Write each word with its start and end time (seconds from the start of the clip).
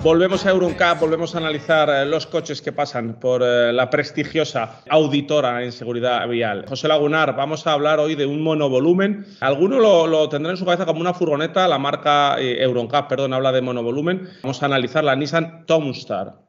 Volvemos 0.00 0.46
a 0.46 0.50
Euroncap, 0.50 1.00
volvemos 1.00 1.34
a 1.34 1.38
analizar 1.38 1.90
eh, 1.90 2.06
los 2.06 2.24
coches 2.28 2.62
que 2.62 2.70
pasan 2.70 3.14
por 3.14 3.42
eh, 3.42 3.72
la 3.72 3.90
prestigiosa 3.90 4.80
auditora 4.88 5.64
en 5.64 5.72
seguridad 5.72 6.26
vial. 6.28 6.64
José 6.68 6.86
Lagunar, 6.86 7.34
vamos 7.34 7.66
a 7.66 7.72
hablar 7.72 7.98
hoy 7.98 8.14
de 8.14 8.24
un 8.24 8.40
monovolumen. 8.40 9.26
Alguno 9.40 9.80
lo, 9.80 10.06
lo 10.06 10.32
en 10.32 10.56
su 10.56 10.64
cabeza 10.64 10.86
como 10.86 11.00
una 11.00 11.14
furgoneta, 11.14 11.66
la 11.66 11.78
marca 11.78 12.40
eh, 12.40 12.62
Euroncap, 12.62 13.08
perdón, 13.08 13.34
habla 13.34 13.50
de 13.50 13.60
monovolumen. 13.60 14.28
Vamos 14.40 14.62
a 14.62 14.66
analizar 14.66 15.02
la 15.02 15.16
Nissan 15.16 15.66
Tomstar. 15.66 16.47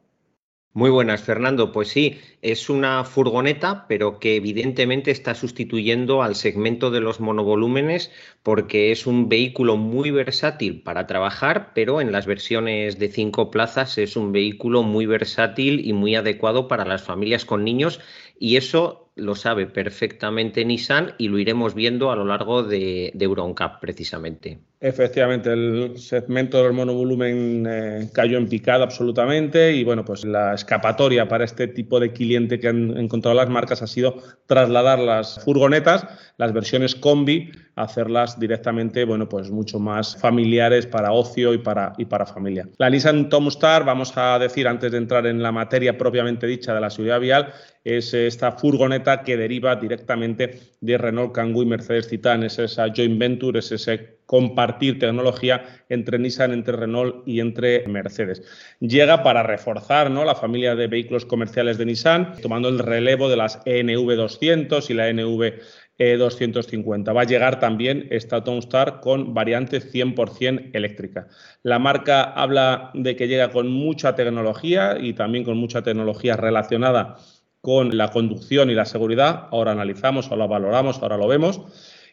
Muy 0.72 0.90
buenas, 0.90 1.22
Fernando. 1.22 1.72
Pues 1.72 1.88
sí, 1.88 2.20
es 2.42 2.70
una 2.70 3.02
furgoneta, 3.04 3.86
pero 3.88 4.20
que 4.20 4.36
evidentemente 4.36 5.10
está 5.10 5.34
sustituyendo 5.34 6.22
al 6.22 6.36
segmento 6.36 6.92
de 6.92 7.00
los 7.00 7.18
monovolúmenes 7.18 8.12
porque 8.44 8.92
es 8.92 9.06
un 9.06 9.28
vehículo 9.28 9.76
muy 9.76 10.12
versátil 10.12 10.82
para 10.82 11.08
trabajar, 11.08 11.72
pero 11.74 12.00
en 12.00 12.12
las 12.12 12.26
versiones 12.26 13.00
de 13.00 13.08
cinco 13.08 13.50
plazas 13.50 13.98
es 13.98 14.16
un 14.16 14.30
vehículo 14.30 14.84
muy 14.84 15.06
versátil 15.06 15.84
y 15.84 15.92
muy 15.92 16.14
adecuado 16.14 16.68
para 16.68 16.84
las 16.84 17.02
familias 17.02 17.44
con 17.44 17.64
niños 17.64 18.00
y 18.38 18.56
eso 18.56 19.09
lo 19.20 19.34
sabe 19.34 19.66
perfectamente 19.66 20.64
Nissan 20.64 21.14
y 21.18 21.28
lo 21.28 21.38
iremos 21.38 21.74
viendo 21.74 22.10
a 22.10 22.16
lo 22.16 22.24
largo 22.24 22.62
de, 22.62 23.12
de 23.14 23.24
Euroncap 23.24 23.80
precisamente. 23.80 24.58
Efectivamente, 24.82 25.52
el 25.52 25.98
segmento 25.98 26.62
del 26.62 26.72
monovolumen 26.72 27.66
eh, 27.68 28.08
cayó 28.14 28.38
en 28.38 28.48
picada 28.48 28.84
absolutamente 28.84 29.74
y 29.74 29.84
bueno, 29.84 30.06
pues 30.06 30.24
la 30.24 30.54
escapatoria 30.54 31.28
para 31.28 31.44
este 31.44 31.68
tipo 31.68 32.00
de 32.00 32.12
cliente 32.12 32.58
que 32.58 32.68
han 32.68 32.96
encontrado 32.96 33.36
las 33.36 33.50
marcas 33.50 33.82
ha 33.82 33.86
sido 33.86 34.16
trasladar 34.46 34.98
las 34.98 35.44
furgonetas, 35.44 36.06
las 36.38 36.54
versiones 36.54 36.94
combi, 36.94 37.50
hacerlas 37.76 38.40
directamente, 38.40 39.04
bueno, 39.04 39.28
pues 39.28 39.50
mucho 39.50 39.78
más 39.78 40.16
familiares 40.16 40.86
para 40.86 41.12
ocio 41.12 41.52
y 41.52 41.58
para, 41.58 41.92
y 41.98 42.06
para 42.06 42.24
familia. 42.24 42.66
La 42.78 42.88
Nissan 42.88 43.28
Tomstar, 43.28 43.84
vamos 43.84 44.16
a 44.16 44.38
decir 44.38 44.66
antes 44.66 44.92
de 44.92 44.96
entrar 44.96 45.26
en 45.26 45.42
la 45.42 45.52
materia 45.52 45.98
propiamente 45.98 46.46
dicha 46.46 46.72
de 46.72 46.80
la 46.80 46.88
seguridad 46.88 47.20
vial, 47.20 47.52
es 47.84 48.12
esta 48.12 48.52
furgoneta 48.52 49.22
que 49.22 49.36
deriva 49.36 49.76
directamente 49.76 50.60
de 50.80 50.98
Renault 50.98 51.32
Kangoo 51.32 51.62
y 51.62 51.66
Mercedes 51.66 52.08
Citan, 52.08 52.42
es 52.42 52.58
esa 52.58 52.88
joint 52.94 53.18
venture, 53.18 53.58
es 53.58 53.72
ese 53.72 54.18
compartir 54.26 54.98
tecnología 54.98 55.64
entre 55.88 56.18
Nissan, 56.18 56.52
entre 56.52 56.76
Renault 56.76 57.26
y 57.26 57.40
entre 57.40 57.86
Mercedes. 57.88 58.42
Llega 58.78 59.24
para 59.24 59.42
reforzar 59.42 60.10
¿no? 60.10 60.24
la 60.24 60.36
familia 60.36 60.76
de 60.76 60.86
vehículos 60.86 61.24
comerciales 61.24 61.78
de 61.78 61.86
Nissan, 61.86 62.36
tomando 62.40 62.68
el 62.68 62.78
relevo 62.78 63.28
de 63.28 63.36
las 63.36 63.60
ENV 63.64 64.14
200 64.14 64.88
y 64.88 64.94
la 64.94 65.08
ENV 65.08 65.54
250. 65.98 67.12
Va 67.12 67.22
a 67.22 67.24
llegar 67.24 67.60
también 67.60 68.06
esta 68.10 68.42
Tomstar 68.42 69.00
con 69.00 69.34
variante 69.34 69.80
100% 69.80 70.70
eléctrica. 70.72 71.28
La 71.62 71.78
marca 71.78 72.22
habla 72.22 72.90
de 72.94 73.16
que 73.16 73.28
llega 73.28 73.50
con 73.50 73.68
mucha 73.68 74.14
tecnología 74.14 74.96
y 74.98 75.12
también 75.12 75.44
con 75.44 75.58
mucha 75.58 75.82
tecnología 75.82 76.36
relacionada 76.36 77.16
con 77.60 77.96
la 77.96 78.10
conducción 78.10 78.70
y 78.70 78.74
la 78.74 78.84
seguridad. 78.84 79.48
Ahora 79.50 79.72
analizamos, 79.72 80.30
ahora 80.30 80.46
valoramos, 80.46 81.02
ahora 81.02 81.16
lo 81.16 81.28
vemos. 81.28 81.60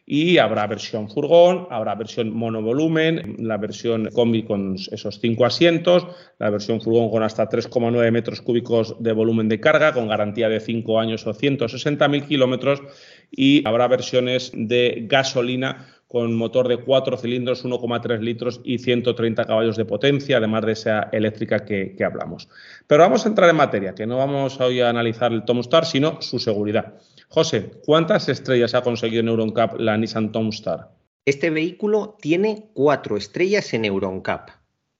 Y 0.09 0.37
habrá 0.37 0.65
versión 0.67 1.09
furgón, 1.09 1.67
habrá 1.69 1.93
versión 1.95 2.33
monovolumen, 2.33 3.35
la 3.39 3.57
versión 3.57 4.09
combi 4.13 4.43
con 4.43 4.75
esos 4.75 5.19
cinco 5.19 5.45
asientos, 5.45 6.07
la 6.39 6.49
versión 6.49 6.79
furgón 6.79 7.09
con 7.09 7.23
hasta 7.23 7.49
3,9 7.49 8.09
metros 8.09 8.41
cúbicos 8.41 8.95
de 9.03 9.11
volumen 9.11 9.49
de 9.49 9.59
carga, 9.59 9.91
con 9.91 10.07
garantía 10.07 10.47
de 10.47 10.61
5 10.61 10.97
años 11.01 11.27
o 11.27 11.33
160.000 11.33 12.25
kilómetros. 12.25 12.81
Y 13.29 13.67
habrá 13.67 13.89
versiones 13.89 14.53
de 14.55 15.07
gasolina 15.09 15.85
con 16.07 16.33
motor 16.37 16.69
de 16.69 16.77
4 16.77 17.17
cilindros, 17.17 17.65
1,3 17.65 18.19
litros 18.21 18.61
y 18.63 18.77
130 18.77 19.43
caballos 19.43 19.75
de 19.75 19.83
potencia, 19.83 20.37
además 20.37 20.65
de 20.65 20.71
esa 20.71 21.09
eléctrica 21.11 21.65
que, 21.65 21.95
que, 21.97 22.05
hablamos. 22.05 22.47
Pero 22.87 23.03
vamos 23.03 23.25
a 23.25 23.27
entrar 23.27 23.49
en 23.49 23.57
materia, 23.57 23.93
que 23.93 24.07
no 24.07 24.19
vamos 24.19 24.57
hoy 24.61 24.79
a 24.79 24.87
analizar 24.87 25.33
el 25.33 25.43
Tomstar, 25.43 25.85
sino 25.85 26.21
su 26.21 26.39
seguridad. 26.39 26.93
José, 27.29 27.71
¿cuántas 27.85 28.29
estrellas 28.29 28.73
ha 28.73 28.81
conseguido 28.81 29.19
en 29.19 29.27
EuronCap 29.27 29.79
la 29.79 29.97
Nissan 29.97 30.31
Tomstar? 30.31 30.91
Este 31.25 31.49
vehículo 31.49 32.17
tiene 32.21 32.69
cuatro 32.73 33.17
estrellas 33.17 33.73
en 33.73 33.83
EuronCap. 33.83 34.49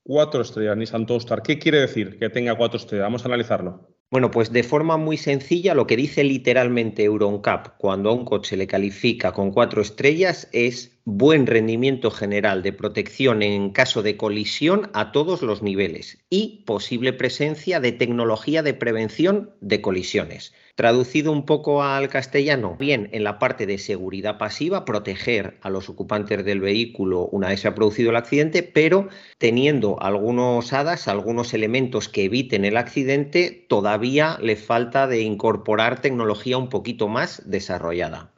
Cuatro 0.04 0.42
estrellas, 0.42 0.76
Nissan 0.76 1.06
Tomstar. 1.06 1.42
¿Qué 1.42 1.58
quiere 1.58 1.80
decir 1.80 2.20
que 2.20 2.30
tenga 2.30 2.56
cuatro 2.56 2.78
estrellas? 2.78 3.06
Vamos 3.06 3.24
a 3.24 3.30
analizarlo. 3.30 3.88
Bueno, 4.12 4.30
pues 4.30 4.52
de 4.52 4.64
forma 4.64 4.98
muy 4.98 5.16
sencilla, 5.16 5.74
lo 5.74 5.88
que 5.88 5.96
dice 5.96 6.24
literalmente 6.26 7.06
EuronCap 7.06 7.78
cuando 7.78 8.10
a 8.10 8.14
un 8.14 8.26
coche 8.26 8.58
le 8.58 8.68
califica 8.68 9.32
con 9.32 9.52
cuatro 9.52 9.82
estrellas 9.82 10.50
es 10.52 10.97
buen 11.10 11.48
rendimiento 11.48 12.12
general 12.12 12.64
de 12.64 12.74
protección 12.74 13.42
en 13.42 13.70
caso 13.70 14.04
de 14.04 14.18
colisión 14.18 14.90
a 14.94 15.14
todos 15.14 15.42
los 15.42 15.62
niveles 15.64 16.18
y 16.30 16.64
posible 16.66 17.14
presencia 17.14 17.80
de 17.80 17.94
tecnología 17.94 18.62
de 18.62 18.74
prevención 18.74 19.52
de 19.62 19.80
colisiones. 19.80 20.54
Traducido 20.76 21.32
un 21.32 21.46
poco 21.46 21.82
al 21.82 22.10
castellano, 22.10 22.76
bien 22.78 23.08
en 23.14 23.24
la 23.24 23.40
parte 23.40 23.66
de 23.66 23.78
seguridad 23.78 24.38
pasiva, 24.38 24.84
proteger 24.84 25.58
a 25.62 25.70
los 25.70 25.88
ocupantes 25.88 26.44
del 26.44 26.60
vehículo 26.60 27.30
una 27.32 27.48
vez 27.48 27.62
se 27.62 27.70
ha 27.70 27.74
producido 27.74 28.10
el 28.10 28.18
accidente, 28.18 28.62
pero 28.62 29.08
teniendo 29.38 30.02
algunos 30.02 30.74
hadas, 30.74 31.08
algunos 31.08 31.54
elementos 31.54 32.10
que 32.10 32.26
eviten 32.26 32.66
el 32.66 32.76
accidente, 32.76 33.66
todavía 33.70 34.38
le 34.42 34.58
falta 34.58 35.08
de 35.08 35.22
incorporar 35.22 36.02
tecnología 36.02 36.58
un 36.58 36.68
poquito 36.68 37.08
más 37.08 37.50
desarrollada. 37.50 38.34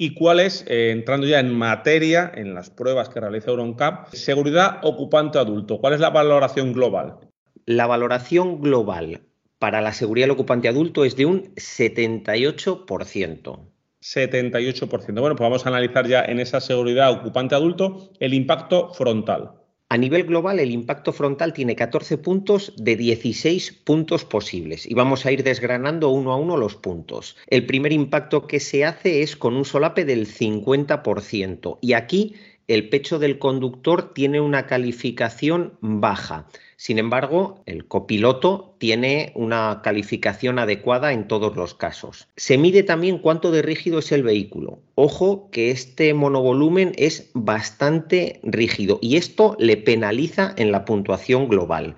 ¿Y 0.00 0.14
cuál 0.14 0.38
es, 0.38 0.64
eh, 0.68 0.92
entrando 0.92 1.26
ya 1.26 1.40
en 1.40 1.52
materia, 1.52 2.30
en 2.32 2.54
las 2.54 2.70
pruebas 2.70 3.08
que 3.08 3.18
realiza 3.18 3.50
EuronCap, 3.50 4.14
seguridad 4.14 4.78
ocupante 4.84 5.40
adulto? 5.40 5.80
¿Cuál 5.80 5.94
es 5.94 6.00
la 6.00 6.10
valoración 6.10 6.72
global? 6.72 7.18
La 7.66 7.88
valoración 7.88 8.60
global 8.60 9.22
para 9.58 9.80
la 9.80 9.92
seguridad 9.92 10.26
del 10.26 10.36
ocupante 10.36 10.68
adulto 10.68 11.04
es 11.04 11.16
de 11.16 11.26
un 11.26 11.52
78%. 11.56 13.58
78%. 14.00 15.20
Bueno, 15.20 15.34
pues 15.34 15.40
vamos 15.40 15.66
a 15.66 15.70
analizar 15.70 16.06
ya 16.06 16.24
en 16.24 16.38
esa 16.38 16.60
seguridad 16.60 17.10
ocupante 17.10 17.56
adulto 17.56 18.12
el 18.20 18.34
impacto 18.34 18.94
frontal. 18.94 19.50
A 19.90 19.96
nivel 19.96 20.24
global, 20.24 20.60
el 20.60 20.70
impacto 20.70 21.14
frontal 21.14 21.54
tiene 21.54 21.74
14 21.74 22.18
puntos 22.18 22.74
de 22.76 22.94
16 22.94 23.72
puntos 23.72 24.26
posibles 24.26 24.84
y 24.84 24.92
vamos 24.92 25.24
a 25.24 25.32
ir 25.32 25.42
desgranando 25.42 26.10
uno 26.10 26.32
a 26.32 26.36
uno 26.36 26.58
los 26.58 26.76
puntos. 26.76 27.38
El 27.46 27.64
primer 27.64 27.92
impacto 27.92 28.46
que 28.46 28.60
se 28.60 28.84
hace 28.84 29.22
es 29.22 29.34
con 29.34 29.56
un 29.56 29.64
solape 29.64 30.04
del 30.04 30.26
50% 30.26 31.78
y 31.80 31.94
aquí 31.94 32.34
el 32.68 32.90
pecho 32.90 33.18
del 33.18 33.38
conductor 33.38 34.12
tiene 34.12 34.40
una 34.40 34.66
calificación 34.66 35.72
baja. 35.80 36.46
Sin 36.76 36.98
embargo, 36.98 37.62
el 37.66 37.86
copiloto 37.86 38.76
tiene 38.78 39.32
una 39.34 39.80
calificación 39.82 40.58
adecuada 40.58 41.12
en 41.12 41.26
todos 41.26 41.56
los 41.56 41.74
casos. 41.74 42.28
Se 42.36 42.58
mide 42.58 42.82
también 42.82 43.18
cuánto 43.18 43.50
de 43.50 43.62
rígido 43.62 43.98
es 43.98 44.12
el 44.12 44.22
vehículo. 44.22 44.78
Ojo 44.94 45.48
que 45.50 45.70
este 45.70 46.12
monovolumen 46.12 46.92
es 46.96 47.30
bastante 47.32 48.38
rígido 48.44 48.98
y 49.00 49.16
esto 49.16 49.56
le 49.58 49.78
penaliza 49.78 50.54
en 50.56 50.70
la 50.70 50.84
puntuación 50.84 51.48
global. 51.48 51.96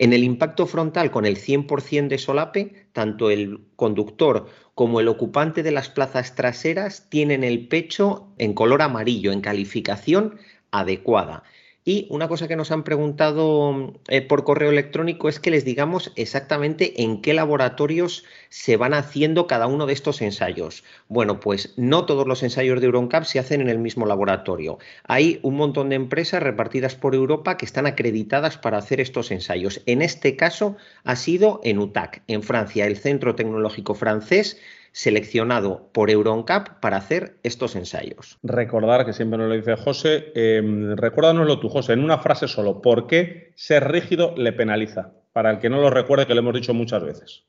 En 0.00 0.14
el 0.14 0.24
impacto 0.24 0.66
frontal 0.66 1.10
con 1.10 1.26
el 1.26 1.36
100% 1.36 2.08
de 2.08 2.16
solape, 2.16 2.86
tanto 2.94 3.28
el 3.28 3.66
conductor 3.76 4.46
como 4.74 4.98
el 4.98 5.08
ocupante 5.08 5.62
de 5.62 5.72
las 5.72 5.90
plazas 5.90 6.34
traseras 6.34 7.10
tienen 7.10 7.44
el 7.44 7.68
pecho 7.68 8.32
en 8.38 8.54
color 8.54 8.80
amarillo, 8.80 9.30
en 9.30 9.42
calificación 9.42 10.38
adecuada. 10.70 11.42
Y 11.82 12.06
una 12.10 12.28
cosa 12.28 12.46
que 12.46 12.56
nos 12.56 12.70
han 12.72 12.84
preguntado 12.84 13.94
eh, 14.08 14.20
por 14.20 14.44
correo 14.44 14.70
electrónico 14.70 15.30
es 15.30 15.40
que 15.40 15.50
les 15.50 15.64
digamos 15.64 16.12
exactamente 16.14 17.02
en 17.02 17.22
qué 17.22 17.32
laboratorios 17.32 18.24
se 18.50 18.76
van 18.76 18.92
haciendo 18.92 19.46
cada 19.46 19.66
uno 19.66 19.86
de 19.86 19.94
estos 19.94 20.20
ensayos. 20.20 20.84
Bueno, 21.08 21.40
pues 21.40 21.72
no 21.78 22.04
todos 22.04 22.26
los 22.26 22.42
ensayos 22.42 22.80
de 22.80 22.86
EuronCap 22.86 23.24
se 23.24 23.38
hacen 23.38 23.62
en 23.62 23.70
el 23.70 23.78
mismo 23.78 24.04
laboratorio. 24.04 24.78
Hay 25.04 25.40
un 25.42 25.56
montón 25.56 25.88
de 25.88 25.96
empresas 25.96 26.42
repartidas 26.42 26.96
por 26.96 27.14
Europa 27.14 27.56
que 27.56 27.64
están 27.64 27.86
acreditadas 27.86 28.58
para 28.58 28.76
hacer 28.76 29.00
estos 29.00 29.30
ensayos. 29.30 29.80
En 29.86 30.02
este 30.02 30.36
caso 30.36 30.76
ha 31.04 31.16
sido 31.16 31.60
en 31.64 31.78
UTAC, 31.78 32.22
en 32.26 32.42
Francia, 32.42 32.86
el 32.86 32.98
Centro 32.98 33.34
Tecnológico 33.34 33.94
Francés 33.94 34.58
seleccionado 34.92 35.90
por 35.92 36.10
EuronCap 36.10 36.80
para 36.80 36.96
hacer 36.96 37.38
estos 37.42 37.76
ensayos. 37.76 38.38
Recordar 38.42 39.06
que 39.06 39.12
siempre 39.12 39.38
nos 39.38 39.48
lo 39.48 39.54
dice 39.54 39.76
José, 39.76 40.32
eh, 40.34 40.62
recuérdanoslo 40.96 41.60
tú, 41.60 41.68
José, 41.68 41.92
en 41.92 42.04
una 42.04 42.18
frase 42.18 42.48
solo, 42.48 42.82
¿por 42.82 43.06
qué 43.06 43.52
ser 43.54 43.90
rígido 43.90 44.34
le 44.36 44.52
penaliza? 44.52 45.12
Para 45.32 45.50
el 45.50 45.58
que 45.58 45.70
no 45.70 45.80
lo 45.80 45.90
recuerde, 45.90 46.26
que 46.26 46.34
lo 46.34 46.40
hemos 46.40 46.54
dicho 46.54 46.74
muchas 46.74 47.02
veces. 47.02 47.44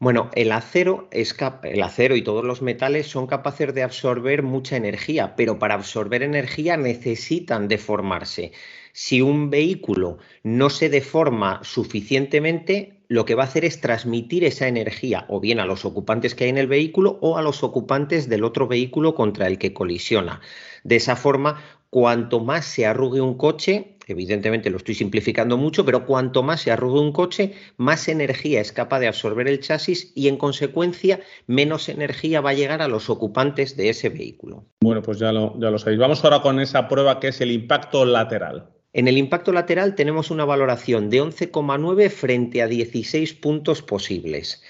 Bueno, 0.00 0.28
el 0.34 0.50
acero, 0.52 1.08
es 1.12 1.36
el 1.62 1.82
acero 1.82 2.16
y 2.16 2.22
todos 2.22 2.44
los 2.44 2.62
metales 2.62 3.06
son 3.06 3.26
capaces 3.26 3.72
de 3.72 3.84
absorber 3.84 4.42
mucha 4.42 4.76
energía, 4.76 5.36
pero 5.36 5.58
para 5.58 5.74
absorber 5.74 6.22
energía 6.22 6.76
necesitan 6.76 7.68
deformarse. 7.68 8.52
Si 8.92 9.22
un 9.22 9.50
vehículo 9.50 10.18
no 10.42 10.68
se 10.68 10.88
deforma 10.88 11.60
suficientemente, 11.62 12.93
lo 13.08 13.24
que 13.24 13.34
va 13.34 13.42
a 13.42 13.46
hacer 13.46 13.64
es 13.64 13.80
transmitir 13.80 14.44
esa 14.44 14.68
energía 14.68 15.26
o 15.28 15.40
bien 15.40 15.60
a 15.60 15.66
los 15.66 15.84
ocupantes 15.84 16.34
que 16.34 16.44
hay 16.44 16.50
en 16.50 16.58
el 16.58 16.66
vehículo 16.66 17.18
o 17.20 17.38
a 17.38 17.42
los 17.42 17.62
ocupantes 17.62 18.28
del 18.28 18.44
otro 18.44 18.66
vehículo 18.66 19.14
contra 19.14 19.46
el 19.46 19.58
que 19.58 19.74
colisiona. 19.74 20.40
De 20.84 20.96
esa 20.96 21.16
forma, 21.16 21.62
cuanto 21.90 22.40
más 22.40 22.64
se 22.64 22.86
arrugue 22.86 23.20
un 23.20 23.36
coche, 23.36 23.96
evidentemente 24.06 24.70
lo 24.70 24.78
estoy 24.78 24.94
simplificando 24.94 25.56
mucho, 25.56 25.84
pero 25.84 26.06
cuanto 26.06 26.42
más 26.42 26.62
se 26.62 26.70
arrugue 26.70 27.00
un 27.00 27.12
coche, 27.12 27.54
más 27.76 28.08
energía 28.08 28.60
es 28.60 28.72
capaz 28.72 29.00
de 29.00 29.08
absorber 29.08 29.48
el 29.48 29.60
chasis 29.60 30.12
y 30.14 30.28
en 30.28 30.36
consecuencia 30.36 31.20
menos 31.46 31.88
energía 31.88 32.40
va 32.40 32.50
a 32.50 32.54
llegar 32.54 32.82
a 32.82 32.88
los 32.88 33.10
ocupantes 33.10 33.76
de 33.76 33.90
ese 33.90 34.08
vehículo. 34.08 34.66
Bueno, 34.80 35.02
pues 35.02 35.18
ya 35.18 35.32
lo, 35.32 35.58
ya 35.60 35.70
lo 35.70 35.78
sabéis. 35.78 36.00
Vamos 36.00 36.24
ahora 36.24 36.42
con 36.42 36.60
esa 36.60 36.88
prueba 36.88 37.20
que 37.20 37.28
es 37.28 37.40
el 37.40 37.52
impacto 37.52 38.04
lateral. 38.04 38.73
En 38.96 39.08
el 39.08 39.18
impacto 39.18 39.52
lateral 39.52 39.96
tenemos 39.96 40.30
una 40.30 40.44
valoración 40.44 41.10
de 41.10 41.20
11,9 41.20 42.10
frente 42.10 42.62
a 42.62 42.68
16 42.68 43.34
puntos 43.34 43.82
posibles. 43.82 44.62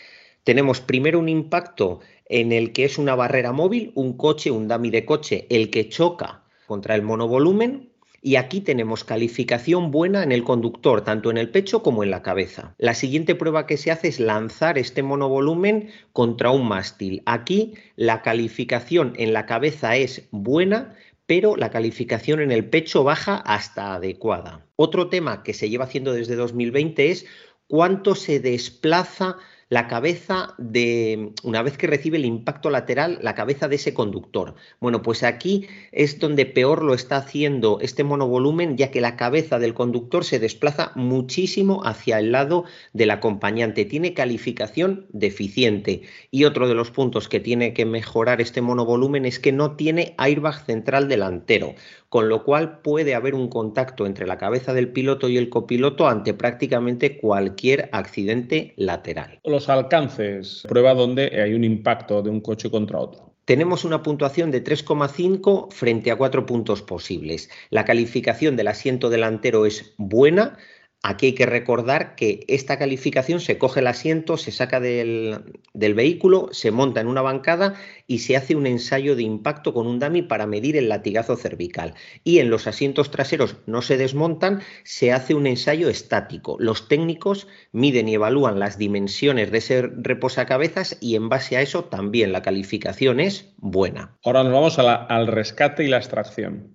Tenemos 0.45 0.81
primero 0.81 1.19
un 1.19 1.29
impacto 1.29 2.01
en 2.25 2.51
el 2.51 2.73
que 2.73 2.87
es 2.87 2.97
una 2.97 3.15
barrera 3.15 3.53
móvil, 3.53 3.93
un 3.95 4.17
coche, 4.17 4.51
un 4.51 4.67
dummy 4.67 4.89
de 4.89 5.05
coche, 5.05 5.47
el 5.51 5.69
que 5.69 5.91
choca 5.91 6.43
contra 6.67 6.95
el 6.95 7.03
monovolumen. 7.03 7.91
Y 8.23 8.37
aquí 8.37 8.63
tenemos 8.63 9.05
calificación 9.05 9.91
buena 9.91 10.23
en 10.23 10.33
el 10.33 10.43
conductor, 10.43 11.05
tanto 11.05 11.31
en 11.31 11.37
el 11.37 11.51
pecho 11.51 11.83
como 11.83 12.03
en 12.03 12.11
la 12.11 12.23
cabeza. 12.23 12.75
La 12.79 12.95
siguiente 12.95 13.35
prueba 13.35 13.67
que 13.67 13.77
se 13.77 13.91
hace 13.91 14.09
es 14.09 14.21
lanzar 14.21 14.79
este 14.79 15.03
monovolumen 15.03 15.91
contra 16.15 16.51
un 16.51 16.67
mástil. 16.67 17.23
Aquí 17.27 17.75
la 17.97 18.23
calificación 18.23 19.13
en 19.19 19.35
la 19.35 19.45
cabeza 19.45 19.97
es 19.97 20.27
buena, 20.31 20.97
pero 21.27 21.57
la 21.57 21.71
calificación 21.71 22.41
en 22.41 22.53
el 22.53 22.69
pecho 22.69 23.05
baja 23.05 23.37
hasta 23.37 23.95
adecuada. 23.95 24.67
Otro 24.77 25.09
tema 25.09 25.43
que 25.43 25.55
se 25.55 25.71
lleva 25.71 25.85
haciendo 25.85 26.13
desde 26.13 26.37
2020 26.37 27.11
es 27.11 27.27
cuánto 27.67 28.15
se 28.15 28.41
desplaza 28.41 29.39
la 29.75 29.89
cabeza 29.89 30.55
de, 30.57 31.33
una 31.43 31.61
vez 31.61 31.77
que 31.77 31.89
recibe 31.89 32.17
el 32.17 32.25
impacto 32.25 32.71
lateral, 32.71 33.19
la 33.23 33.35
cabeza 33.35 33.67
de 33.67 33.75
ese 33.75 33.93
conductor. 33.93 34.55
Bueno, 34.79 35.03
pues 35.03 35.25
aquí 35.25 35.67
es 35.91 36.21
donde 36.21 36.47
peor 36.47 36.85
lo 36.85 36.95
está 36.95 37.17
haciendo 37.17 37.81
este 37.81 38.05
monovolumen, 38.05 38.77
ya 38.77 38.93
que 38.93 39.01
la 39.01 39.17
cabeza 39.17 39.59
del 39.59 39.75
conductor 39.75 40.25
se 40.25 40.39
desplaza 40.39 40.93
muchísimo 40.95 41.85
hacia 41.85 42.21
el 42.21 42.31
lado 42.31 42.67
del 42.93 43.11
acompañante. 43.11 43.85
Tiene 43.85 44.15
calificación 44.15 45.07
deficiente. 45.09 46.03
Y 46.31 46.45
otro 46.45 46.69
de 46.69 46.77
los 46.77 46.93
puntos 46.93 47.29
que 47.29 47.41
tiene 47.41 47.75
que 47.75 47.85
mejorar 47.85 48.41
este 48.41 48.61
monovolumen 48.61 49.25
es 49.25 49.41
que 49.41 49.51
no 49.51 49.75
tiene 49.75 50.15
airbag 50.19 50.65
central 50.67 51.09
delantero 51.09 51.75
con 52.15 52.29
lo 52.29 52.45
cual 52.45 52.79
puede 52.79 53.17
haber 53.17 53.35
un 53.35 53.49
contacto 53.49 54.07
entre 54.07 54.29
la 54.29 54.39
cabeza 54.39 54.73
del 54.73 54.93
piloto 54.93 55.29
y 55.29 55.37
el 55.37 55.49
copiloto 55.49 56.07
ante 56.07 56.33
prácticamente 56.33 57.19
cualquier 57.19 57.89
accidente 57.91 58.73
lateral. 58.77 59.41
Alcances, 59.69 60.65
prueba 60.69 60.95
donde 60.95 61.41
hay 61.43 61.55
un 61.55 61.65
impacto 61.65 62.23
de 62.23 62.31
un 62.31 62.41
coche 62.41 62.71
contra 62.71 62.99
otro. 62.99 63.35
Tenemos 63.45 63.85
una 63.85 64.03
puntuación 64.03 64.51
de 64.51 64.65
3,5 64.65 65.71
frente 65.71 66.11
a 66.11 66.17
4 66.17 66.47
puntos 66.47 66.81
posibles. 66.81 67.51
La 67.69 67.85
calificación 67.85 68.57
del 68.57 68.69
asiento 68.69 69.11
delantero 69.11 69.67
es 69.67 69.93
buena, 69.99 70.57
Aquí 71.07 71.27
hay 71.27 71.33
que 71.35 71.45
recordar 71.45 72.15
que 72.15 72.47
esta 72.49 72.79
calificación 72.79 73.39
se 73.39 73.59
coge 73.59 73.81
el 73.81 73.89
asiento, 73.89 74.39
se 74.39 74.51
saca 74.51 74.81
del, 74.81 75.45
vehículo, 75.75 76.49
se 76.53 76.71
monta 76.71 77.03
en 77.03 77.09
una 77.09 77.21
bancada 77.21 77.75
y 78.07 78.21
se 78.21 78.39
hace 78.39 78.57
un 78.57 78.67
ensayo 78.67 79.15
de 79.15 79.23
impacto 79.23 79.75
con 79.75 79.87
un 79.87 79.99
dummy 79.99 80.23
para 80.23 80.47
medir 80.47 80.79
el 80.79 80.89
latigazo 80.89 81.37
cervical. 81.37 81.93
Y 82.25 82.39
en 82.39 82.49
los 82.49 82.67
asientos 82.67 83.11
traseros 83.11 83.57
no 83.67 83.83
se 83.83 83.99
desmontan, 83.99 84.63
se 84.83 85.13
hace 85.13 85.35
un 85.35 85.47
ensayo 85.47 85.91
estático. 85.91 86.57
Los 86.59 86.89
técnicos 86.89 87.49
miden 87.71 88.09
y 88.09 88.15
evalúan 88.15 88.59
las 88.59 88.79
dimensiones 88.79 89.51
de 89.51 89.59
ese 89.59 89.83
reposacabezas 89.83 90.97
y 91.03 91.17
en 91.17 91.29
base 91.29 91.59
a 91.59 91.61
eso 91.61 91.85
también 91.85 92.33
la 92.33 92.41
calificación 92.41 93.21
es 93.21 93.53
buena. 93.59 94.17
Ahora 94.25 94.43
nos 94.43 94.55
vamos 94.55 94.79
al 94.79 95.27
rescate 95.27 95.85
y 95.85 95.89
la 95.89 95.99
extracción. 95.99 96.74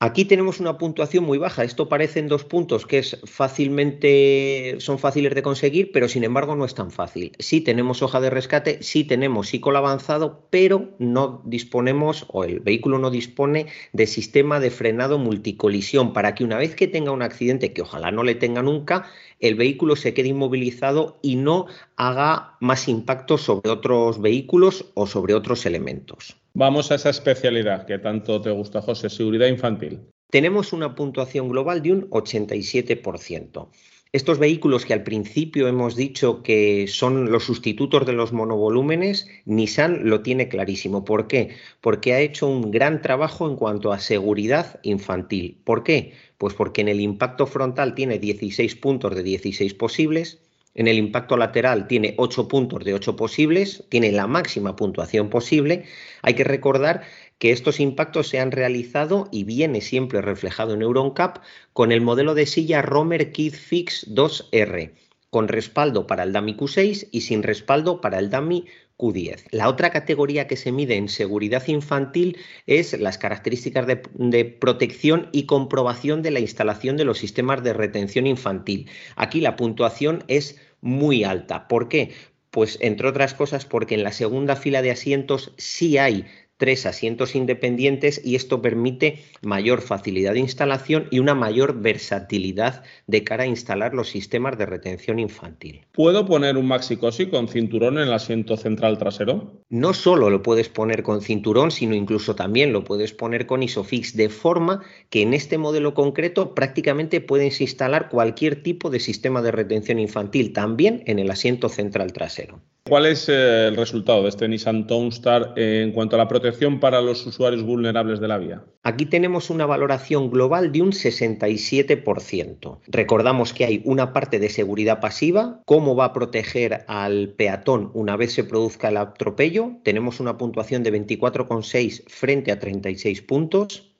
Aquí 0.00 0.24
tenemos 0.24 0.60
una 0.60 0.78
puntuación 0.78 1.24
muy 1.24 1.38
baja. 1.38 1.64
Esto 1.64 1.88
parece 1.88 2.20
en 2.20 2.28
dos 2.28 2.44
puntos 2.44 2.86
que 2.86 2.98
es 2.98 3.20
fácilmente, 3.24 4.76
son 4.78 5.00
fáciles 5.00 5.34
de 5.34 5.42
conseguir, 5.42 5.90
pero 5.90 6.06
sin 6.06 6.22
embargo 6.22 6.54
no 6.54 6.64
es 6.64 6.76
tan 6.76 6.92
fácil. 6.92 7.32
Sí 7.40 7.60
tenemos 7.62 8.00
hoja 8.00 8.20
de 8.20 8.30
rescate, 8.30 8.80
sí 8.80 9.02
tenemos 9.02 9.48
psicol 9.48 9.74
avanzado, 9.74 10.46
pero 10.50 10.94
no 11.00 11.42
disponemos 11.44 12.26
o 12.28 12.44
el 12.44 12.60
vehículo 12.60 13.00
no 13.00 13.10
dispone 13.10 13.66
de 13.92 14.06
sistema 14.06 14.60
de 14.60 14.70
frenado 14.70 15.18
multicolisión 15.18 16.12
para 16.12 16.36
que 16.36 16.44
una 16.44 16.58
vez 16.58 16.76
que 16.76 16.86
tenga 16.86 17.10
un 17.10 17.22
accidente, 17.22 17.72
que 17.72 17.82
ojalá 17.82 18.12
no 18.12 18.22
le 18.22 18.36
tenga 18.36 18.62
nunca, 18.62 19.10
el 19.40 19.56
vehículo 19.56 19.96
se 19.96 20.14
quede 20.14 20.28
inmovilizado 20.28 21.18
y 21.22 21.34
no 21.34 21.66
haga 21.96 22.56
más 22.60 22.86
impacto 22.86 23.36
sobre 23.36 23.68
otros 23.68 24.20
vehículos 24.20 24.92
o 24.94 25.08
sobre 25.08 25.34
otros 25.34 25.66
elementos. 25.66 26.36
Vamos 26.58 26.90
a 26.90 26.96
esa 26.96 27.10
especialidad 27.10 27.86
que 27.86 28.00
tanto 28.00 28.40
te 28.40 28.50
gusta, 28.50 28.82
José, 28.82 29.08
seguridad 29.10 29.46
infantil. 29.46 30.00
Tenemos 30.28 30.72
una 30.72 30.96
puntuación 30.96 31.48
global 31.48 31.82
de 31.82 31.92
un 31.92 32.10
87%. 32.10 33.68
Estos 34.10 34.40
vehículos 34.40 34.84
que 34.84 34.92
al 34.92 35.04
principio 35.04 35.68
hemos 35.68 35.94
dicho 35.94 36.42
que 36.42 36.88
son 36.88 37.30
los 37.30 37.44
sustitutos 37.44 38.04
de 38.06 38.12
los 38.12 38.32
monovolúmenes, 38.32 39.28
Nissan 39.44 40.10
lo 40.10 40.22
tiene 40.22 40.48
clarísimo. 40.48 41.04
¿Por 41.04 41.28
qué? 41.28 41.50
Porque 41.80 42.14
ha 42.14 42.18
hecho 42.18 42.48
un 42.48 42.72
gran 42.72 43.02
trabajo 43.02 43.48
en 43.48 43.54
cuanto 43.54 43.92
a 43.92 44.00
seguridad 44.00 44.80
infantil. 44.82 45.60
¿Por 45.62 45.84
qué? 45.84 46.14
Pues 46.38 46.54
porque 46.54 46.80
en 46.80 46.88
el 46.88 47.00
impacto 47.00 47.46
frontal 47.46 47.94
tiene 47.94 48.18
16 48.18 48.74
puntos 48.74 49.14
de 49.14 49.22
16 49.22 49.74
posibles, 49.74 50.42
en 50.74 50.88
el 50.88 50.98
impacto 50.98 51.36
lateral 51.36 51.86
tiene 51.88 52.14
8 52.18 52.48
puntos 52.48 52.84
de 52.84 52.94
8 52.94 53.16
posibles, 53.16 53.84
tiene 53.88 54.12
la 54.12 54.26
máxima 54.26 54.76
puntuación 54.76 55.30
posible. 55.30 55.84
Hay 56.22 56.34
que 56.34 56.44
recordar 56.44 57.02
que 57.38 57.52
estos 57.52 57.80
impactos 57.80 58.28
se 58.28 58.40
han 58.40 58.50
realizado 58.50 59.28
y 59.30 59.44
viene 59.44 59.80
siempre 59.80 60.20
reflejado 60.20 60.74
en 60.74 60.82
EuronCap 60.82 61.38
con 61.72 61.92
el 61.92 62.00
modelo 62.00 62.34
de 62.34 62.46
silla 62.46 62.82
Romer 62.82 63.32
Kid 63.32 63.54
Fix 63.54 64.06
2R, 64.14 64.92
con 65.30 65.48
respaldo 65.48 66.06
para 66.06 66.22
el 66.22 66.32
DAMI 66.32 66.56
Q6 66.56 67.08
y 67.12 67.20
sin 67.22 67.42
respaldo 67.42 68.00
para 68.00 68.18
el 68.18 68.30
DAMI 68.30 68.66
Q10. 68.98 69.44
La 69.52 69.68
otra 69.68 69.90
categoría 69.90 70.46
que 70.46 70.56
se 70.56 70.72
mide 70.72 70.96
en 70.96 71.08
seguridad 71.08 71.66
infantil 71.68 72.36
es 72.66 72.98
las 72.98 73.16
características 73.16 73.86
de, 73.86 74.02
de, 74.14 74.44
protección 74.44 75.28
y 75.32 75.46
comprobación 75.46 76.22
de 76.22 76.32
la 76.32 76.40
instalación 76.40 76.96
de 76.96 77.04
los 77.04 77.18
sistemas 77.18 77.62
de 77.62 77.72
retención 77.72 78.26
infantil. 78.26 78.90
Aquí 79.16 79.40
la 79.40 79.56
puntuación 79.56 80.24
es 80.28 80.60
muy 80.80 81.24
alta. 81.24 81.68
¿Por 81.68 81.88
qué? 81.88 82.12
Pues 82.50 82.78
entre 82.80 83.08
otras 83.08 83.34
cosas 83.34 83.64
porque 83.66 83.94
en 83.94 84.02
la 84.02 84.12
segunda 84.12 84.56
fila 84.56 84.82
de 84.82 84.90
asientos 84.90 85.52
sí 85.56 85.98
hay 85.98 86.26
tres 86.58 86.84
asientos 86.84 87.34
independientes 87.34 88.20
y 88.22 88.34
esto 88.34 88.60
permite 88.60 89.20
mayor 89.40 89.80
facilidad 89.80 90.34
de 90.34 90.40
instalación 90.40 91.08
y 91.10 91.20
una 91.20 91.34
mayor 91.34 91.80
versatilidad 91.80 92.82
de 93.06 93.24
cara 93.24 93.44
a 93.44 93.46
instalar 93.46 93.94
los 93.94 94.10
sistemas 94.10 94.58
de 94.58 94.66
retención 94.66 95.18
infantil. 95.18 95.86
¿Puedo 95.92 96.26
poner 96.26 96.56
un 96.56 96.66
Maxi-Cosi 96.66 97.30
con 97.30 97.48
cinturón 97.48 97.96
en 97.96 98.08
el 98.08 98.12
asiento 98.12 98.56
central 98.56 98.98
trasero? 98.98 99.62
No 99.70 99.94
solo 99.94 100.28
lo 100.28 100.42
puedes 100.42 100.68
poner 100.68 101.02
con 101.02 101.22
cinturón, 101.22 101.70
sino 101.70 101.94
incluso 101.94 102.34
también 102.34 102.72
lo 102.72 102.84
puedes 102.84 103.12
poner 103.12 103.46
con 103.46 103.62
Isofix, 103.62 104.16
de 104.16 104.28
forma 104.28 104.82
que 105.10 105.22
en 105.22 105.34
este 105.34 105.58
modelo 105.58 105.94
concreto 105.94 106.54
prácticamente 106.54 107.20
puedes 107.20 107.60
instalar 107.60 108.08
cualquier 108.08 108.62
tipo 108.62 108.90
de 108.90 109.00
sistema 109.00 109.42
de 109.42 109.52
retención 109.52 109.98
infantil, 109.98 110.52
también 110.52 111.02
en 111.06 111.18
el 111.18 111.30
asiento 111.30 111.68
central 111.68 112.12
trasero. 112.12 112.60
¿Cuál 112.88 113.06
es 113.06 113.28
eh, 113.28 113.68
el 113.68 113.76
resultado 113.76 114.22
de 114.22 114.30
este 114.30 114.48
Nissan 114.48 114.86
Townstar 114.86 115.52
en 115.56 115.92
cuanto 115.92 116.16
a 116.16 116.18
la 116.18 116.26
protección 116.26 116.80
para 116.80 117.02
los 117.02 117.26
usuarios 117.26 117.62
vulnerables 117.62 118.18
de 118.18 118.28
la 118.28 118.38
vía? 118.38 118.64
Aquí 118.82 119.04
tenemos 119.04 119.50
una 119.50 119.66
valoración 119.66 120.30
global 120.30 120.72
de 120.72 120.80
un 120.80 120.92
67%. 120.92 122.80
Recordamos 122.86 123.52
que 123.52 123.64
hay 123.66 123.82
una 123.84 124.12
parte 124.14 124.38
de 124.38 124.48
seguridad 124.48 125.00
pasiva, 125.00 125.60
cómo 125.66 125.94
va 125.96 126.06
a 126.06 126.12
proteger 126.14 126.84
al 126.88 127.34
peatón 127.36 127.90
una 127.92 128.16
vez 128.16 128.32
se 128.32 128.44
produzca 128.44 128.88
el 128.88 128.96
atropello. 128.96 129.72
Tenemos 129.84 130.20
una 130.20 130.38
puntuación 130.38 130.82
de 130.82 130.92
24,6 130.92 132.04
frente 132.08 132.52
a 132.52 132.58
36 132.58 133.20
puntos. 133.22 133.92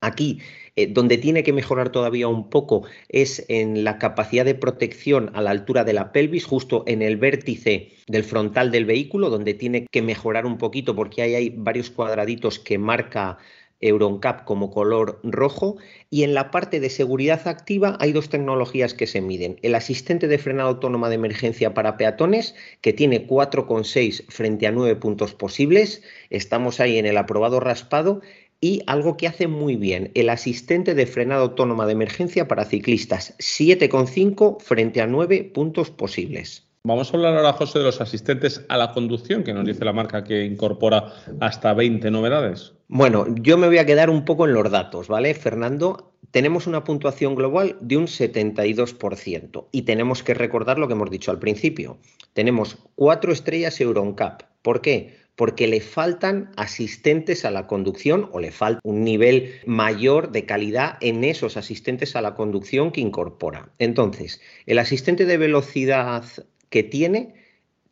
Aquí 0.00 0.40
eh, 0.80 0.86
donde 0.90 1.18
tiene 1.18 1.42
que 1.42 1.52
mejorar 1.52 1.90
todavía 1.90 2.28
un 2.28 2.48
poco 2.48 2.84
es 3.08 3.44
en 3.48 3.84
la 3.84 3.98
capacidad 3.98 4.44
de 4.44 4.54
protección 4.54 5.30
a 5.34 5.42
la 5.42 5.50
altura 5.50 5.84
de 5.84 5.92
la 5.92 6.12
pelvis, 6.12 6.46
justo 6.46 6.84
en 6.86 7.02
el 7.02 7.16
vértice 7.16 7.90
del 8.06 8.24
frontal 8.24 8.70
del 8.70 8.86
vehículo, 8.86 9.28
donde 9.28 9.54
tiene 9.54 9.86
que 9.90 10.02
mejorar 10.02 10.46
un 10.46 10.58
poquito 10.58 10.96
porque 10.96 11.22
ahí 11.22 11.34
hay 11.34 11.50
varios 11.50 11.90
cuadraditos 11.90 12.58
que 12.58 12.78
marca 12.78 13.38
EuronCap 13.80 14.44
como 14.44 14.70
color 14.70 15.20
rojo 15.22 15.76
y 16.10 16.22
en 16.22 16.34
la 16.34 16.50
parte 16.50 16.80
de 16.80 16.90
seguridad 16.90 17.48
activa 17.48 17.96
hay 18.00 18.12
dos 18.12 18.28
tecnologías 18.28 18.94
que 18.94 19.06
se 19.06 19.20
miden. 19.20 19.58
El 19.62 19.74
asistente 19.74 20.28
de 20.28 20.38
frenado 20.38 20.68
autónoma 20.68 21.08
de 21.08 21.14
emergencia 21.14 21.72
para 21.74 21.96
peatones 21.96 22.54
que 22.80 22.92
tiene 22.92 23.26
4,6 23.26 24.24
frente 24.28 24.66
a 24.66 24.72
9 24.72 24.96
puntos 24.96 25.34
posibles. 25.34 26.02
Estamos 26.28 26.80
ahí 26.80 26.98
en 26.98 27.06
el 27.06 27.16
aprobado 27.16 27.60
raspado 27.60 28.20
y 28.60 28.82
algo 28.86 29.16
que 29.16 29.26
hace 29.26 29.48
muy 29.48 29.76
bien, 29.76 30.10
el 30.14 30.28
asistente 30.28 30.94
de 30.94 31.06
frenado 31.06 31.42
autónoma 31.42 31.86
de 31.86 31.92
emergencia 31.92 32.46
para 32.48 32.64
ciclistas, 32.64 33.34
7,5 33.38 34.60
frente 34.60 35.00
a 35.00 35.06
9 35.06 35.50
puntos 35.54 35.90
posibles. 35.90 36.66
Vamos 36.82 37.12
a 37.12 37.16
hablar 37.16 37.36
ahora, 37.36 37.52
José, 37.52 37.78
de 37.78 37.84
los 37.84 38.00
asistentes 38.00 38.64
a 38.70 38.78
la 38.78 38.92
conducción, 38.92 39.44
que 39.44 39.52
nos 39.52 39.66
dice 39.66 39.84
la 39.84 39.92
marca 39.92 40.24
que 40.24 40.44
incorpora 40.44 41.12
hasta 41.38 41.74
20 41.74 42.10
novedades. 42.10 42.72
Bueno, 42.88 43.26
yo 43.34 43.58
me 43.58 43.66
voy 43.66 43.76
a 43.76 43.84
quedar 43.84 44.08
un 44.08 44.24
poco 44.24 44.46
en 44.46 44.54
los 44.54 44.70
datos, 44.70 45.06
¿vale? 45.06 45.34
Fernando, 45.34 46.14
tenemos 46.30 46.66
una 46.66 46.82
puntuación 46.82 47.34
global 47.34 47.76
de 47.82 47.98
un 47.98 48.06
72% 48.06 49.66
y 49.72 49.82
tenemos 49.82 50.22
que 50.22 50.32
recordar 50.32 50.78
lo 50.78 50.88
que 50.88 50.94
hemos 50.94 51.10
dicho 51.10 51.30
al 51.30 51.38
principio. 51.38 51.98
Tenemos 52.32 52.78
cuatro 52.94 53.30
estrellas 53.30 53.78
EuronCap. 53.78 54.44
¿Por 54.62 54.80
qué? 54.80 55.19
Porque 55.40 55.66
le 55.66 55.80
faltan 55.80 56.50
asistentes 56.56 57.46
a 57.46 57.50
la 57.50 57.66
conducción 57.66 58.28
o 58.32 58.40
le 58.40 58.52
falta 58.52 58.78
un 58.84 59.04
nivel 59.04 59.54
mayor 59.64 60.32
de 60.32 60.44
calidad 60.44 60.98
en 61.00 61.24
esos 61.24 61.56
asistentes 61.56 62.14
a 62.14 62.20
la 62.20 62.34
conducción 62.34 62.92
que 62.92 63.00
incorpora. 63.00 63.72
Entonces, 63.78 64.42
el 64.66 64.78
asistente 64.78 65.24
de 65.24 65.38
velocidad 65.38 66.26
que 66.68 66.82
tiene 66.82 67.36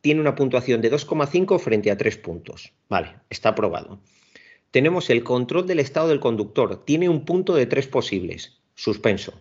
tiene 0.02 0.21
una 0.21 0.35
puntuación 0.35 0.83
de 0.83 0.93
2,5 0.93 1.59
frente 1.59 1.90
a 1.90 1.97
3 1.97 2.19
puntos. 2.19 2.75
Vale, 2.90 3.14
está 3.31 3.49
aprobado. 3.49 3.99
Tenemos 4.71 5.09
el 5.09 5.25
control 5.25 5.67
del 5.67 5.81
estado 5.81 6.09
del 6.09 6.21
conductor, 6.21 6.85
tiene 6.85 7.09
un 7.09 7.25
punto 7.25 7.55
de 7.55 7.64
3 7.64 7.87
posibles, 7.87 8.59
suspenso. 8.75 9.40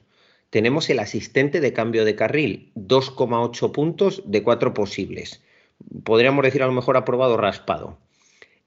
Tenemos 0.49 0.89
el 0.89 0.99
asistente 0.99 1.59
de 1.59 1.73
cambio 1.73 2.05
de 2.05 2.15
carril, 2.15 2.71
2,8 2.75 3.73
puntos 3.73 4.23
de 4.25 4.43
4 4.43 4.73
posibles 4.73 5.41
podríamos 6.03 6.43
decir 6.43 6.63
a 6.63 6.67
lo 6.67 6.73
mejor 6.73 6.97
aprobado 6.97 7.37
raspado. 7.37 7.97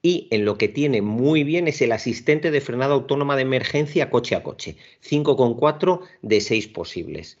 Y 0.01 0.27
en 0.31 0.45
lo 0.45 0.57
que 0.57 0.67
tiene 0.67 1.01
muy 1.01 1.43
bien 1.43 1.67
es 1.67 1.81
el 1.81 1.91
asistente 1.91 2.49
de 2.49 2.61
frenada 2.61 2.95
autónoma 2.95 3.35
de 3.35 3.43
emergencia 3.43 4.09
coche 4.09 4.35
a 4.35 4.41
coche, 4.41 4.77
5,4 5.07 6.01
de 6.23 6.41
6 6.41 6.67
posibles. 6.69 7.37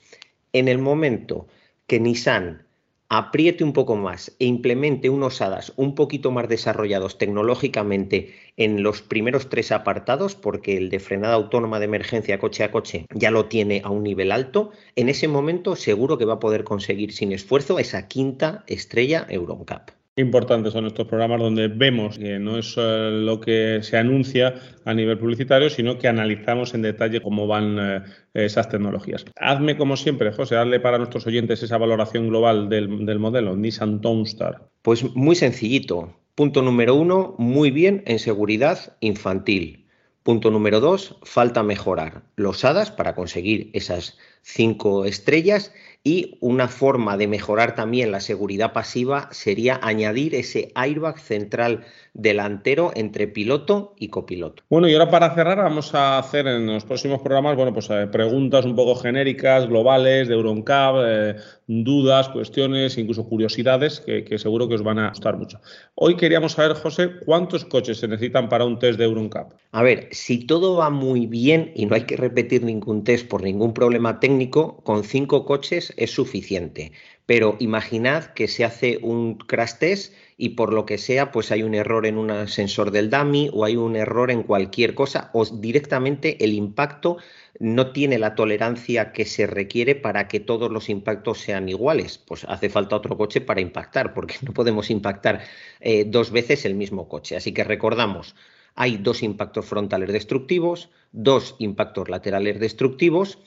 En 0.53 0.67
el 0.67 0.77
momento 0.77 1.47
que 1.87 1.99
Nissan 1.99 2.67
apriete 3.13 3.65
un 3.65 3.73
poco 3.73 3.97
más 3.97 4.33
e 4.39 4.45
implemente 4.45 5.09
unos 5.09 5.41
HADAS 5.41 5.73
un 5.75 5.95
poquito 5.95 6.31
más 6.31 6.47
desarrollados 6.47 7.17
tecnológicamente 7.17 8.33
en 8.55 8.83
los 8.83 9.01
primeros 9.01 9.49
tres 9.49 9.73
apartados, 9.73 10.35
porque 10.35 10.77
el 10.77 10.89
de 10.89 11.01
frenada 11.01 11.33
autónoma 11.33 11.79
de 11.79 11.85
emergencia 11.85 12.39
coche 12.39 12.63
a 12.63 12.71
coche 12.71 13.07
ya 13.13 13.29
lo 13.29 13.47
tiene 13.47 13.81
a 13.83 13.89
un 13.89 14.03
nivel 14.03 14.31
alto, 14.31 14.71
en 14.95 15.09
ese 15.09 15.27
momento 15.27 15.75
seguro 15.75 16.17
que 16.17 16.23
va 16.23 16.35
a 16.35 16.39
poder 16.39 16.63
conseguir 16.63 17.11
sin 17.11 17.33
esfuerzo 17.33 17.79
esa 17.79 18.07
quinta 18.07 18.63
estrella 18.65 19.27
EuronCap 19.27 19.91
importantes 20.21 20.73
son 20.73 20.85
estos 20.85 21.07
programas 21.07 21.39
donde 21.39 21.67
vemos 21.67 22.17
que 22.17 22.39
no 22.39 22.57
es 22.57 22.75
eh, 22.77 23.09
lo 23.11 23.39
que 23.41 23.79
se 23.81 23.97
anuncia 23.97 24.55
a 24.85 24.93
nivel 24.93 25.17
publicitario, 25.17 25.69
sino 25.69 25.97
que 25.97 26.07
analizamos 26.07 26.73
en 26.73 26.83
detalle 26.83 27.21
cómo 27.21 27.47
van 27.47 27.77
eh, 27.79 28.03
esas 28.33 28.69
tecnologías. 28.69 29.25
Hazme 29.37 29.75
como 29.75 29.97
siempre, 29.97 30.31
José, 30.31 30.55
hazle 30.55 30.79
para 30.79 30.97
nuestros 30.97 31.27
oyentes 31.27 31.61
esa 31.63 31.77
valoración 31.77 32.29
global 32.29 32.69
del, 32.69 33.05
del 33.05 33.19
modelo 33.19 33.55
Nissan 33.55 33.99
Townstar. 34.01 34.69
Pues 34.81 35.03
muy 35.15 35.35
sencillito. 35.35 36.17
Punto 36.35 36.61
número 36.61 36.95
uno, 36.95 37.35
muy 37.37 37.71
bien 37.71 38.03
en 38.05 38.19
seguridad 38.19 38.95
infantil. 39.01 39.87
Punto 40.23 40.51
número 40.51 40.79
dos, 40.79 41.17
falta 41.23 41.63
mejorar 41.63 42.23
los 42.41 42.65
HADAS 42.65 42.91
para 42.91 43.15
conseguir 43.15 43.69
esas 43.73 44.17
cinco 44.43 45.05
estrellas 45.05 45.71
y 46.03 46.37
una 46.41 46.67
forma 46.67 47.15
de 47.15 47.27
mejorar 47.27 47.75
también 47.75 48.11
la 48.11 48.21
seguridad 48.21 48.73
pasiva 48.73 49.29
sería 49.31 49.79
añadir 49.83 50.33
ese 50.33 50.71
airbag 50.73 51.19
central 51.19 51.85
delantero 52.13 52.91
entre 52.95 53.27
piloto 53.27 53.93
y 53.99 54.07
copiloto. 54.07 54.63
Bueno, 54.69 54.89
y 54.89 54.93
ahora 54.93 55.11
para 55.11 55.33
cerrar 55.35 55.59
vamos 55.59 55.93
a 55.93 56.17
hacer 56.17 56.47
en 56.47 56.65
los 56.65 56.85
próximos 56.85 57.21
programas, 57.21 57.55
bueno, 57.55 57.71
pues 57.71 57.87
eh, 57.91 58.07
preguntas 58.11 58.65
un 58.65 58.75
poco 58.75 58.95
genéricas, 58.95 59.67
globales, 59.67 60.27
de 60.27 60.33
Euroncab, 60.33 60.95
eh, 61.05 61.35
dudas, 61.67 62.29
cuestiones, 62.29 62.97
incluso 62.97 63.29
curiosidades 63.29 63.99
que, 63.99 64.23
que, 64.23 64.39
seguro 64.39 64.67
que 64.67 64.75
os 64.75 64.83
van 64.83 64.97
a 64.97 65.09
gustar 65.09 65.37
mucho. 65.37 65.61
Hoy 65.93 66.17
queríamos 66.17 66.53
saber, 66.53 66.75
José, 66.75 67.11
¿cuántos 67.25 67.63
coches 67.63 67.99
se 67.99 68.07
necesitan 68.07 68.49
para 68.49 68.65
un 68.65 68.79
test 68.79 68.97
de 68.97 69.05
Euroncab? 69.05 69.49
A 69.71 69.83
ver, 69.83 70.09
si 70.11 70.45
todo 70.47 70.77
va 70.77 70.89
muy 70.89 71.27
bien 71.27 71.71
y 71.75 71.85
no 71.85 71.95
hay 71.95 72.05
que 72.05 72.17
repetir 72.31 72.63
ningún 72.63 73.03
test 73.03 73.27
por 73.27 73.43
ningún 73.43 73.73
problema 73.73 74.21
técnico, 74.21 74.77
con 74.85 75.03
cinco 75.03 75.45
coches 75.45 75.93
es 75.97 76.11
suficiente. 76.11 76.93
Pero 77.25 77.57
imaginad 77.59 78.27
que 78.33 78.47
se 78.47 78.63
hace 78.63 78.99
un 79.01 79.35
crash 79.35 79.73
test 79.79 80.13
y 80.37 80.49
por 80.49 80.71
lo 80.73 80.85
que 80.85 80.97
sea, 80.97 81.31
pues 81.31 81.51
hay 81.51 81.61
un 81.63 81.75
error 81.75 82.05
en 82.05 82.17
un 82.17 82.47
sensor 82.47 82.91
del 82.91 83.09
dummy 83.09 83.49
o 83.51 83.65
hay 83.65 83.75
un 83.75 83.97
error 83.97 84.31
en 84.31 84.43
cualquier 84.43 84.95
cosa 84.95 85.29
o 85.33 85.45
directamente 85.45 86.43
el 86.43 86.53
impacto 86.53 87.17
no 87.59 87.91
tiene 87.91 88.17
la 88.17 88.33
tolerancia 88.33 89.11
que 89.11 89.25
se 89.25 89.45
requiere 89.45 89.95
para 89.95 90.29
que 90.29 90.39
todos 90.39 90.71
los 90.71 90.89
impactos 90.89 91.39
sean 91.39 91.67
iguales. 91.67 92.17
Pues 92.17 92.45
hace 92.45 92.69
falta 92.69 92.95
otro 92.95 93.17
coche 93.17 93.41
para 93.41 93.59
impactar, 93.59 94.13
porque 94.13 94.35
no 94.41 94.53
podemos 94.53 94.89
impactar 94.89 95.41
eh, 95.81 96.05
dos 96.07 96.31
veces 96.31 96.63
el 96.63 96.75
mismo 96.75 97.09
coche. 97.09 97.35
Así 97.35 97.51
que 97.51 97.65
recordamos, 97.65 98.35
hay 98.75 98.97
dos 98.97 99.23
impactos 99.23 99.65
frontales 99.65 100.11
destructivos, 100.11 100.89
dos 101.11 101.55
impactos 101.59 102.09
laterales 102.09 102.59
destructivos 102.59 103.39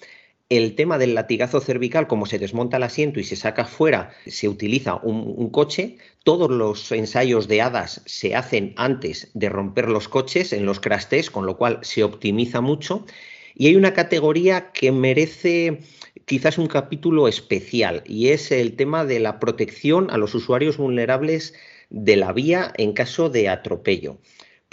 el 0.50 0.74
tema 0.74 0.98
del 0.98 1.14
latigazo 1.14 1.60
cervical, 1.60 2.06
como 2.06 2.26
se 2.26 2.38
desmonta 2.38 2.76
el 2.76 2.82
asiento 2.82 3.18
y 3.18 3.24
se 3.24 3.34
saca 3.34 3.64
fuera, 3.64 4.10
se 4.26 4.48
utiliza 4.48 4.96
un, 4.96 5.48
coche. 5.50 5.96
Todos 6.22 6.50
los 6.50 6.92
ensayos 6.92 7.48
de 7.48 7.62
hadas 7.62 8.02
se 8.04 8.34
hacen 8.34 8.74
antes 8.76 9.30
de 9.34 9.48
romper 9.48 9.88
los 9.88 10.08
coches 10.08 10.52
en 10.52 10.66
los 10.66 10.80
crash 10.80 11.30
con 11.30 11.46
lo 11.46 11.56
cual 11.56 11.78
se 11.82 12.04
optimiza 12.04 12.60
mucho. 12.60 13.06
Y 13.54 13.68
hay 13.68 13.76
una 13.76 13.94
categoría 13.94 14.70
que 14.72 14.92
merece 14.92 15.80
quizás 16.26 16.58
un 16.58 16.66
capítulo 16.66 17.26
especial 17.26 18.02
y 18.04 18.28
es 18.28 18.52
el 18.52 18.76
tema 18.76 19.04
de 19.04 19.20
la 19.20 19.40
protección 19.40 20.10
a 20.10 20.18
los 20.18 20.34
usuarios 20.34 20.76
vulnerables 20.76 21.54
de 21.88 22.16
la 22.16 22.32
vía 22.32 22.72
en 22.76 22.92
caso 22.92 23.30
de 23.30 23.48
atropello. 23.48 24.18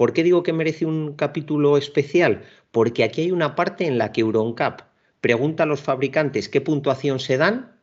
¿Por 0.01 0.13
qué 0.13 0.23
digo 0.23 0.41
que 0.41 0.51
merece 0.51 0.87
un 0.87 1.13
capítulo 1.13 1.77
especial? 1.77 2.41
Porque 2.71 3.03
aquí 3.03 3.21
hay 3.21 3.31
una 3.31 3.53
parte 3.53 3.85
en 3.85 3.99
la 3.99 4.11
que 4.11 4.21
EuronCap 4.21 4.81
pregunta 5.21 5.61
a 5.61 5.65
los 5.67 5.81
fabricantes 5.81 6.49
qué 6.49 6.59
puntuación 6.59 7.19
se 7.19 7.37
dan, 7.37 7.77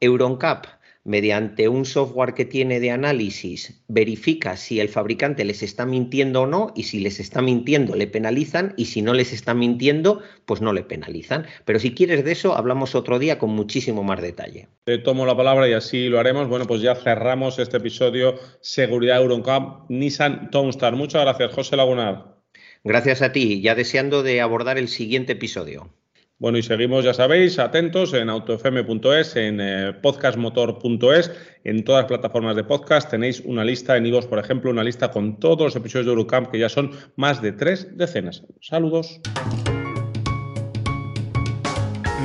EuronCap, 0.00 0.66
mediante 1.04 1.68
un 1.68 1.84
software 1.84 2.34
que 2.34 2.44
tiene 2.44 2.80
de 2.80 2.90
análisis, 2.90 3.82
verifica 3.88 4.56
si 4.56 4.80
el 4.80 4.88
fabricante 4.88 5.44
les 5.44 5.62
está 5.62 5.86
mintiendo 5.86 6.42
o 6.42 6.46
no, 6.46 6.72
y 6.74 6.84
si 6.84 7.00
les 7.00 7.20
está 7.20 7.42
mintiendo 7.42 7.94
le 7.94 8.06
penalizan, 8.06 8.74
y 8.76 8.86
si 8.86 9.02
no 9.02 9.12
les 9.12 9.32
está 9.32 9.54
mintiendo, 9.54 10.22
pues 10.46 10.60
no 10.60 10.72
le 10.72 10.82
penalizan. 10.82 11.46
Pero 11.64 11.78
si 11.78 11.94
quieres 11.94 12.24
de 12.24 12.32
eso, 12.32 12.56
hablamos 12.56 12.94
otro 12.94 13.18
día 13.18 13.38
con 13.38 13.50
muchísimo 13.50 14.02
más 14.02 14.20
detalle. 14.22 14.68
Te 14.84 14.98
tomo 14.98 15.26
la 15.26 15.36
palabra 15.36 15.68
y 15.68 15.74
así 15.74 16.08
lo 16.08 16.18
haremos. 16.18 16.48
Bueno, 16.48 16.66
pues 16.66 16.80
ya 16.80 16.94
cerramos 16.94 17.58
este 17.58 17.76
episodio 17.76 18.34
Seguridad 18.60 19.22
EuronCap 19.22 19.90
Nissan 19.90 20.50
Townstar. 20.50 20.96
Muchas 20.96 21.22
gracias, 21.22 21.52
José 21.52 21.76
Lagunar. 21.76 22.34
Gracias 22.82 23.22
a 23.22 23.32
ti, 23.32 23.62
ya 23.62 23.74
deseando 23.74 24.22
de 24.22 24.40
abordar 24.40 24.78
el 24.78 24.88
siguiente 24.88 25.32
episodio. 25.32 25.90
Bueno, 26.38 26.58
y 26.58 26.62
seguimos, 26.62 27.04
ya 27.04 27.14
sabéis, 27.14 27.58
atentos 27.58 28.12
en 28.12 28.28
autofm.es, 28.28 29.36
en 29.36 29.60
eh, 29.60 29.92
podcastmotor.es, 30.02 31.30
en 31.62 31.84
todas 31.84 32.02
las 32.02 32.08
plataformas 32.08 32.56
de 32.56 32.64
podcast. 32.64 33.10
Tenéis 33.10 33.40
una 33.40 33.64
lista 33.64 33.96
en 33.96 34.06
iVoox, 34.06 34.26
por 34.26 34.38
ejemplo, 34.38 34.70
una 34.70 34.82
lista 34.82 35.10
con 35.10 35.38
todos 35.38 35.60
los 35.60 35.76
episodios 35.76 36.06
de 36.06 36.12
Eurocamp, 36.12 36.50
que 36.50 36.58
ya 36.58 36.68
son 36.68 36.90
más 37.16 37.40
de 37.40 37.52
tres 37.52 37.96
decenas. 37.96 38.42
Saludos. 38.60 39.20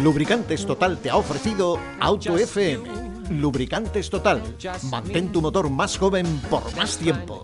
Lubricantes 0.04 0.66
Total 0.66 0.98
te 0.98 1.10
ha 1.10 1.18
ofrecido 1.18 1.78
Auto 2.00 2.38
FM 2.38 3.10
Lubricantes 3.30 4.10
Total. 4.10 4.42
Mantén 4.90 5.32
tu 5.32 5.42
motor 5.42 5.70
más 5.70 5.98
joven 5.98 6.26
por 6.50 6.64
más 6.76 6.98
tiempo. 6.98 7.44